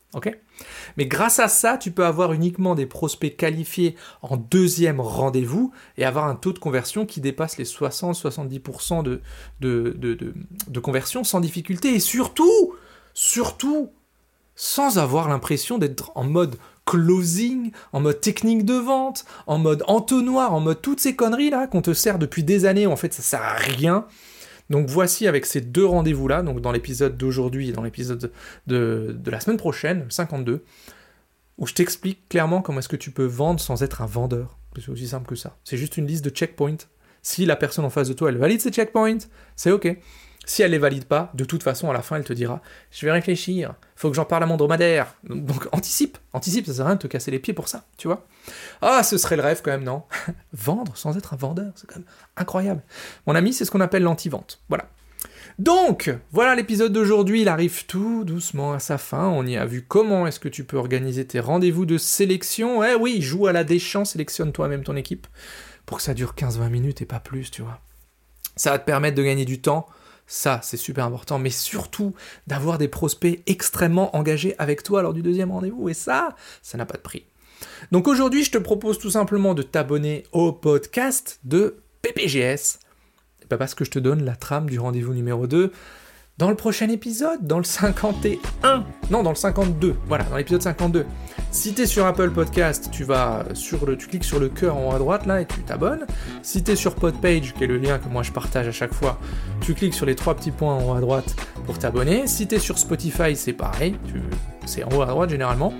Mais 0.96 1.06
grâce 1.06 1.38
à 1.38 1.48
ça, 1.48 1.76
tu 1.76 1.90
peux 1.90 2.04
avoir 2.04 2.32
uniquement 2.32 2.74
des 2.74 2.86
prospects 2.86 3.36
qualifiés 3.36 3.94
en 4.22 4.36
deuxième 4.36 5.00
rendez-vous 5.00 5.72
et 5.96 6.04
avoir 6.04 6.26
un 6.26 6.34
taux 6.34 6.52
de 6.52 6.58
conversion 6.58 7.06
qui 7.06 7.20
dépasse 7.20 7.58
les 7.58 7.64
60-70% 7.64 9.20
de, 9.60 10.80
conversion 10.80 11.24
sans 11.24 11.40
difficulté. 11.40 11.94
Et 11.94 12.00
surtout, 12.00 12.74
surtout, 13.12 13.90
sans 14.56 14.98
avoir 14.98 15.28
l'impression 15.28 15.78
d'être 15.78 16.10
en 16.14 16.24
mode 16.24 16.56
closing, 16.86 17.70
en 17.92 18.00
mode 18.00 18.20
technique 18.20 18.64
de 18.64 18.74
vente, 18.74 19.26
en 19.46 19.58
mode 19.58 19.84
entonnoir, 19.86 20.54
en 20.54 20.60
mode 20.60 20.80
toutes 20.80 21.00
ces 21.00 21.14
conneries 21.14 21.50
là 21.50 21.66
qu'on 21.66 21.82
te 21.82 21.92
sert 21.92 22.18
depuis 22.18 22.42
des 22.42 22.64
années, 22.64 22.86
en 22.86 22.96
fait 22.96 23.12
ça 23.12 23.22
sert 23.22 23.42
à 23.42 23.52
rien. 23.52 24.06
Donc 24.70 24.88
voici 24.88 25.26
avec 25.26 25.46
ces 25.46 25.60
deux 25.60 25.86
rendez-vous-là, 25.86 26.42
donc 26.42 26.60
dans 26.60 26.72
l'épisode 26.72 27.16
d'aujourd'hui 27.16 27.70
et 27.70 27.72
dans 27.72 27.82
l'épisode 27.82 28.30
de, 28.66 29.16
la 29.26 29.40
semaine 29.40 29.56
prochaine, 29.56 30.06
52, 30.08 30.64
où 31.56 31.66
je 31.66 31.74
t'explique 31.74 32.28
clairement 32.28 32.62
comment 32.62 32.78
est-ce 32.78 32.88
que 32.88 32.96
tu 32.96 33.10
peux 33.10 33.24
vendre 33.24 33.60
sans 33.60 33.82
être 33.82 34.02
un 34.02 34.06
vendeur. 34.06 34.58
C'est 34.76 34.90
aussi 34.90 35.08
simple 35.08 35.26
que 35.26 35.34
ça. 35.34 35.56
C'est 35.64 35.76
juste 35.76 35.96
une 35.96 36.06
liste 36.06 36.24
de 36.24 36.30
checkpoints. 36.30 36.76
Si 37.22 37.46
la 37.46 37.56
personne 37.56 37.84
en 37.84 37.90
face 37.90 38.08
de 38.08 38.12
toi, 38.12 38.28
elle 38.28 38.36
valide 38.36 38.60
ces 38.60 38.70
checkpoints, 38.70 39.18
c'est 39.56 39.72
ok. 39.72 39.98
Si 40.48 40.62
elle 40.62 40.70
les 40.70 40.78
valide 40.78 41.04
pas, 41.04 41.30
de 41.34 41.44
toute 41.44 41.62
façon, 41.62 41.90
à 41.90 41.92
la 41.92 42.00
fin, 42.00 42.16
elle 42.16 42.24
te 42.24 42.32
dira 42.32 42.62
Je 42.90 43.04
vais 43.04 43.12
réfléchir, 43.12 43.74
faut 43.96 44.08
que 44.08 44.16
j'en 44.16 44.24
parle 44.24 44.44
à 44.44 44.46
mon 44.46 44.56
dromadaire. 44.56 45.14
Donc, 45.28 45.68
anticipe, 45.72 46.16
anticipe, 46.32 46.64
ça 46.64 46.72
sert 46.72 46.86
à 46.86 46.88
rien 46.88 46.94
de 46.96 47.02
te 47.02 47.06
casser 47.06 47.30
les 47.30 47.38
pieds 47.38 47.52
pour 47.52 47.68
ça, 47.68 47.84
tu 47.98 48.08
vois. 48.08 48.26
Ah, 48.80 49.02
ce 49.02 49.18
serait 49.18 49.36
le 49.36 49.42
rêve 49.42 49.60
quand 49.62 49.70
même, 49.70 49.84
non? 49.84 50.04
Vendre 50.54 50.96
sans 50.96 51.18
être 51.18 51.34
un 51.34 51.36
vendeur, 51.36 51.72
c'est 51.76 51.86
quand 51.86 51.96
même 51.96 52.08
incroyable. 52.38 52.82
Mon 53.26 53.34
ami, 53.34 53.52
c'est 53.52 53.66
ce 53.66 53.70
qu'on 53.70 53.82
appelle 53.82 54.04
l'anti-vente. 54.04 54.62
Voilà. 54.70 54.86
Donc, 55.58 56.10
voilà 56.32 56.54
l'épisode 56.54 56.94
d'aujourd'hui, 56.94 57.42
il 57.42 57.48
arrive 57.48 57.84
tout 57.84 58.24
doucement 58.24 58.72
à 58.72 58.78
sa 58.78 58.96
fin. 58.96 59.28
On 59.28 59.44
y 59.44 59.58
a 59.58 59.66
vu 59.66 59.82
comment 59.82 60.26
est-ce 60.26 60.40
que 60.40 60.48
tu 60.48 60.64
peux 60.64 60.78
organiser 60.78 61.26
tes 61.26 61.40
rendez-vous 61.40 61.84
de 61.84 61.98
sélection. 61.98 62.82
Eh 62.82 62.94
oui, 62.94 63.20
joue 63.20 63.48
à 63.48 63.52
la 63.52 63.64
déchant, 63.64 64.06
sélectionne 64.06 64.52
toi-même 64.52 64.82
ton 64.82 64.96
équipe 64.96 65.26
pour 65.84 65.98
que 65.98 66.02
ça 66.02 66.14
dure 66.14 66.32
15-20 66.34 66.70
minutes 66.70 67.02
et 67.02 67.06
pas 67.06 67.20
plus, 67.20 67.50
tu 67.50 67.60
vois. 67.60 67.80
Ça 68.56 68.70
va 68.70 68.78
te 68.78 68.86
permettre 68.86 69.14
de 69.14 69.22
gagner 69.22 69.44
du 69.44 69.60
temps 69.60 69.86
ça, 70.30 70.60
c'est 70.62 70.76
super 70.76 71.06
important, 71.06 71.38
mais 71.38 71.48
surtout 71.48 72.14
d'avoir 72.46 72.76
des 72.76 72.86
prospects 72.86 73.42
extrêmement 73.46 74.14
engagés 74.14 74.54
avec 74.58 74.82
toi 74.82 75.00
lors 75.00 75.14
du 75.14 75.22
deuxième 75.22 75.50
rendez-vous. 75.50 75.88
Et 75.88 75.94
ça, 75.94 76.36
ça 76.62 76.76
n'a 76.76 76.84
pas 76.84 76.98
de 76.98 77.02
prix. 77.02 77.24
Donc 77.92 78.06
aujourd'hui, 78.06 78.44
je 78.44 78.52
te 78.52 78.58
propose 78.58 78.98
tout 78.98 79.10
simplement 79.10 79.54
de 79.54 79.62
t'abonner 79.62 80.24
au 80.32 80.52
podcast 80.52 81.40
de 81.44 81.78
PPGS. 82.02 82.78
Pas 83.48 83.56
parce 83.56 83.74
que 83.74 83.86
je 83.86 83.90
te 83.90 83.98
donne 83.98 84.22
la 84.22 84.36
trame 84.36 84.68
du 84.68 84.78
rendez-vous 84.78 85.14
numéro 85.14 85.46
2 85.46 85.72
dans 86.38 86.50
le 86.50 86.54
prochain 86.54 86.88
épisode, 86.88 87.46
dans 87.46 87.58
le 87.58 87.64
51. 87.64 88.84
Non, 89.10 89.24
dans 89.24 89.30
le 89.30 89.36
52. 89.36 89.96
Voilà, 90.06 90.24
dans 90.24 90.36
l'épisode 90.36 90.62
52. 90.62 91.04
Si 91.50 91.74
tu 91.74 91.82
es 91.82 91.86
sur 91.86 92.06
Apple 92.06 92.30
Podcast, 92.30 92.90
tu 92.92 93.02
vas 93.02 93.44
sur 93.54 93.84
le, 93.84 93.96
tu 93.96 94.06
cliques 94.06 94.24
sur 94.24 94.38
le 94.38 94.48
cœur 94.48 94.76
en 94.76 94.88
haut 94.90 94.94
à 94.94 94.98
droite 94.98 95.26
là 95.26 95.40
et 95.40 95.46
tu 95.46 95.60
t'abonnes. 95.62 96.06
Si 96.42 96.62
tu 96.62 96.70
es 96.70 96.76
sur 96.76 96.94
Podpage, 96.94 97.54
qui 97.54 97.64
est 97.64 97.66
le 97.66 97.78
lien 97.78 97.98
que 97.98 98.08
moi 98.08 98.22
je 98.22 98.30
partage 98.30 98.68
à 98.68 98.72
chaque 98.72 98.94
fois, 98.94 99.18
tu 99.60 99.74
cliques 99.74 99.94
sur 99.94 100.06
les 100.06 100.14
trois 100.14 100.36
petits 100.36 100.52
points 100.52 100.74
en 100.74 100.88
haut 100.88 100.94
à 100.94 101.00
droite 101.00 101.34
pour 101.66 101.76
t'abonner. 101.78 102.28
Si 102.28 102.46
tu 102.46 102.54
es 102.54 102.58
sur 102.60 102.78
Spotify, 102.78 103.34
c'est 103.34 103.52
pareil, 103.52 103.96
c'est 104.64 104.84
en 104.84 104.90
haut 104.90 105.02
à 105.02 105.06
droite 105.06 105.30
généralement. 105.30 105.74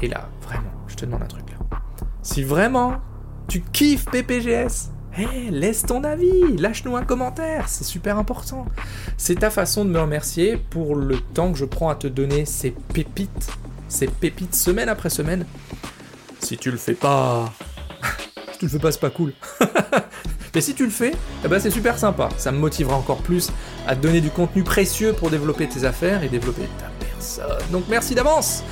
Et 0.00 0.06
là, 0.08 0.28
vraiment, 0.42 0.70
je 0.86 0.94
te 0.94 1.06
demande 1.06 1.22
un 1.22 1.26
truc 1.26 1.50
là. 1.50 1.78
Si 2.22 2.44
vraiment 2.44 2.98
tu 3.48 3.62
kiffes 3.72 4.04
PPGS, 4.04 4.90
Laisse 5.50 5.82
ton 5.82 6.04
avis, 6.04 6.56
lâche-nous 6.58 6.94
un 6.96 7.02
commentaire, 7.02 7.68
c'est 7.68 7.84
super 7.84 8.18
important. 8.18 8.66
C'est 9.16 9.36
ta 9.36 9.50
façon 9.50 9.84
de 9.84 9.90
me 9.90 9.98
remercier 9.98 10.58
pour 10.58 10.94
le 10.94 11.18
temps 11.18 11.52
que 11.52 11.58
je 11.58 11.64
prends 11.64 11.88
à 11.88 11.94
te 11.94 12.06
donner 12.06 12.44
ces 12.44 12.70
pépites, 12.70 13.48
ces 13.88 14.08
pépites 14.08 14.54
semaine 14.54 14.90
après 14.90 15.08
semaine. 15.08 15.46
Si 16.40 16.58
tu 16.58 16.70
le 16.70 16.76
fais 16.76 16.94
pas, 16.94 17.50
si 18.52 18.58
tu 18.58 18.64
le 18.66 18.70
fais 18.70 18.78
pas, 18.78 18.92
c'est 18.92 19.00
pas 19.00 19.10
cool. 19.10 19.32
Mais 20.54 20.60
si 20.60 20.74
tu 20.74 20.84
le 20.84 20.90
fais, 20.90 21.12
eh 21.44 21.48
ben 21.48 21.60
c'est 21.60 21.70
super 21.70 21.98
sympa. 21.98 22.28
Ça 22.36 22.52
me 22.52 22.58
motivera 22.58 22.96
encore 22.96 23.18
plus 23.18 23.50
à 23.86 23.96
te 23.96 24.00
donner 24.02 24.20
du 24.20 24.30
contenu 24.30 24.64
précieux 24.64 25.12
pour 25.14 25.30
développer 25.30 25.66
tes 25.66 25.84
affaires 25.84 26.22
et 26.24 26.28
développer 26.28 26.68
ta 26.78 26.90
personne. 27.06 27.70
Donc 27.70 27.84
merci 27.88 28.14
d'avance. 28.14 28.62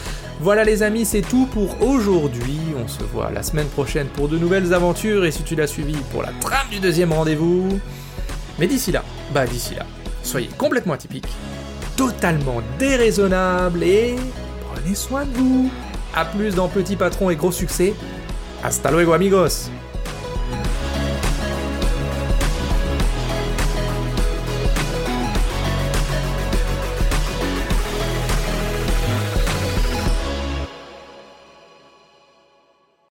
Voilà 0.41 0.65
les 0.65 0.83
amis, 0.83 1.05
c'est 1.05 1.23
tout 1.23 1.47
pour 1.47 1.81
aujourd'hui. 1.83 2.59
On 2.77 2.89
se 2.89 3.03
voit 3.03 3.31
la 3.31 3.43
semaine 3.43 3.69
prochaine 3.69 4.09
pour 4.09 4.29
de 4.29 4.37
nouvelles 4.37 4.75
aventures 4.75 5.25
et 5.25 5.31
si 5.31 5.43
tu 5.43 5.55
l'as 5.55 5.67
suivi 5.67 5.95
pour 6.11 6.23
la 6.23 6.33
trame 6.41 6.69
du 6.71 6.81
deuxième 6.81 7.13
rendez-vous. 7.13 7.79
Mais 8.59 8.67
d'ici 8.67 8.93
là, 8.93 9.03
bah 9.33 9.47
d'ici 9.47 9.75
là, 9.75 9.87
soyez 10.23 10.49
complètement 10.59 10.95
atypique, 10.95 11.29
totalement 11.97 12.63
déraisonnable 12.79 13.83
et 13.83 14.17
prenez 14.73 14.95
soin 14.95 15.25
de 15.25 15.37
vous. 15.37 15.71
A 16.15 16.25
plus 16.25 16.55
dans 16.55 16.69
Petit 16.69 16.97
Patron 16.97 17.31
et 17.31 17.37
Gros 17.37 17.53
Succès. 17.53 17.95
Hasta 18.63 18.91
luego 18.91 19.13
amigos 19.13 19.71